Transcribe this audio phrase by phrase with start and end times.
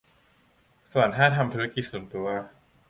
[0.91, 2.27] ส่วนถ้าทำธุรกิจส่วนตัว